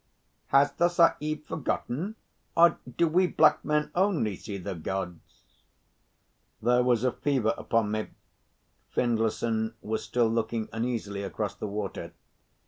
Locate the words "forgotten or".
1.45-2.79